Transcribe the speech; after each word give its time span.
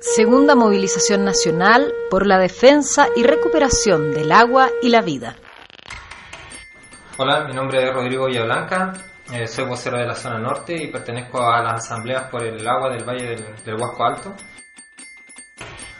Segunda 0.00 0.54
movilización 0.54 1.26
nacional 1.26 1.92
por 2.08 2.26
la 2.26 2.38
defensa 2.38 3.08
y 3.16 3.22
recuperación 3.22 4.12
del 4.12 4.32
agua 4.32 4.70
y 4.80 4.88
la 4.88 5.02
vida. 5.02 5.36
Hola, 7.18 7.44
mi 7.44 7.52
nombre 7.52 7.86
es 7.86 7.92
Rodrigo 7.92 8.24
Villablanca, 8.24 8.94
eh, 9.30 9.46
soy 9.46 9.66
vocero 9.66 9.98
de 9.98 10.06
la 10.06 10.14
zona 10.14 10.38
norte 10.38 10.74
y 10.74 10.90
pertenezco 10.90 11.42
a 11.42 11.62
las 11.62 11.84
asambleas 11.84 12.30
por 12.30 12.42
el 12.42 12.66
agua 12.66 12.88
del 12.88 13.04
Valle 13.04 13.28
del, 13.28 13.44
del 13.62 13.74
Huasco 13.74 14.02
Alto. 14.02 14.34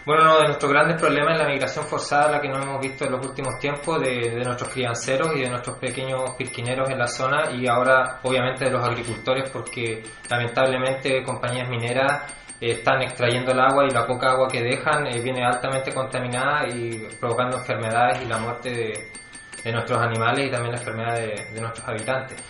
Bueno, 0.06 0.22
uno 0.22 0.38
de 0.38 0.44
nuestros 0.46 0.72
grandes 0.72 0.98
problemas 0.98 1.34
es 1.34 1.42
la 1.42 1.48
migración 1.48 1.84
forzada, 1.84 2.30
la 2.30 2.40
que 2.40 2.48
no 2.48 2.56
hemos 2.56 2.80
visto 2.80 3.04
en 3.04 3.12
los 3.12 3.26
últimos 3.26 3.58
tiempos 3.58 4.00
de, 4.00 4.30
de 4.30 4.44
nuestros 4.44 4.70
crianceros 4.70 5.36
y 5.36 5.40
de 5.40 5.50
nuestros 5.50 5.76
pequeños 5.76 6.30
pisquineros 6.38 6.88
en 6.88 6.98
la 6.98 7.06
zona 7.06 7.50
y 7.52 7.66
ahora 7.66 8.18
obviamente 8.22 8.64
de 8.64 8.70
los 8.70 8.82
agricultores 8.82 9.50
porque 9.50 10.02
lamentablemente 10.30 11.22
compañías 11.22 11.68
mineras 11.68 12.22
están 12.60 13.02
extrayendo 13.02 13.52
el 13.52 13.60
agua 13.60 13.86
y 13.86 13.90
la 13.90 14.06
poca 14.06 14.32
agua 14.32 14.48
que 14.48 14.62
dejan 14.62 15.06
eh, 15.06 15.20
viene 15.20 15.44
altamente 15.44 15.94
contaminada 15.94 16.68
y 16.68 17.08
provocando 17.18 17.58
enfermedades 17.58 18.22
y 18.22 18.26
la 18.26 18.38
muerte 18.38 18.70
de, 18.70 19.72
nuestros 19.72 20.00
animales 20.00 20.46
y 20.46 20.50
también 20.50 20.72
la 20.72 20.78
enfermedad 20.78 21.14
de, 21.16 21.52
de 21.52 21.60
nuestros 21.60 21.86
habitantes. 21.86 22.42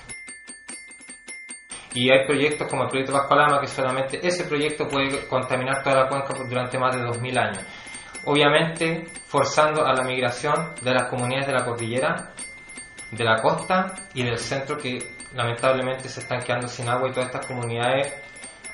Y 1.93 2.11
hay 2.11 2.25
proyectos 2.25 2.69
como 2.69 2.85
el 2.85 2.89
proyecto 2.89 3.13
Vascolama 3.13 3.61
que 3.61 3.67
solamente 3.67 4.25
ese 4.27 4.45
proyecto 4.45 4.87
puede 4.87 5.27
contaminar 5.27 5.83
toda 5.83 6.05
la 6.05 6.09
cuenca 6.09 6.35
durante 6.49 6.79
más 6.79 6.95
de 6.95 7.03
2000 7.03 7.39
años. 7.39 7.65
Obviamente 8.27 9.05
forzando 9.27 9.85
a 9.85 9.93
la 9.93 10.05
migración 10.05 10.75
de 10.83 10.93
las 10.93 11.09
comunidades 11.09 11.49
de 11.49 11.53
la 11.53 11.65
cordillera, 11.65 12.31
de 13.11 13.25
la 13.25 13.43
costa 13.43 13.95
y 14.15 14.23
del 14.23 14.39
centro 14.39 14.77
que 14.77 14.99
lamentablemente 15.35 16.09
se 16.09 16.21
están 16.21 16.41
quedando 16.43 16.69
sin 16.69 16.89
agua 16.89 17.09
y 17.09 17.13
todas 17.13 17.27
estas 17.27 17.47
comunidades 17.47 18.13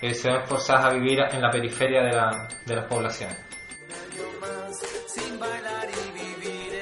eh, 0.01 0.15
se 0.15 0.29
ven 0.31 0.47
forzadas 0.47 0.87
a 0.87 0.91
vivir 0.91 1.19
en 1.31 1.41
la 1.43 1.51
periferia 1.51 2.03
de, 2.03 2.13
la- 2.13 2.49
de 2.65 2.75
las 2.77 2.85
poblaciones. 2.87 3.37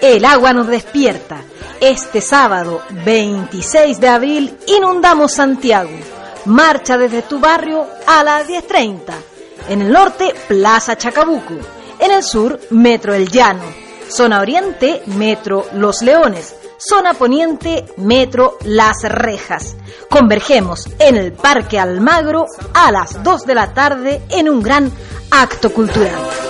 El 0.01 0.25
agua 0.25 0.53
nos 0.53 0.67
despierta. 0.67 1.43
Este 1.81 2.21
sábado 2.21 2.83
26 2.91 4.01
de 4.01 4.09
abril 4.09 4.59
inundamos 4.67 5.33
Santiago. 5.33 5.91
Marcha 6.47 6.99
desde 6.99 7.23
tu 7.23 7.39
barrio 7.41 7.87
a 8.07 8.23
las 8.23 8.47
10.30. 8.47 8.99
En 9.71 9.83
el 9.83 9.91
norte, 9.93 10.35
Plaza 10.47 10.97
Chacabuco. 10.97 11.55
En 11.99 12.11
el 12.11 12.23
sur, 12.23 12.61
Metro 12.71 13.15
El 13.15 13.29
Llano. 13.31 13.65
Zona 14.09 14.41
Oriente, 14.41 15.03
Metro 15.07 15.67
Los 15.73 16.03
Leones. 16.03 16.55
Zona 16.79 17.15
Poniente, 17.15 17.85
Metro 17.97 18.59
Las 18.65 19.03
Rejas. 19.05 19.77
Convergemos 20.11 20.89
en 20.99 21.17
el 21.17 21.33
Parque 21.33 21.79
Almagro 21.79 22.47
a 22.75 22.91
las 22.91 23.23
2 23.23 23.47
de 23.47 23.55
la 23.55 23.73
tarde 23.73 24.23
en 24.31 24.49
un 24.49 24.63
gran 24.63 24.91
acto 25.31 25.73
cultural. 25.73 26.44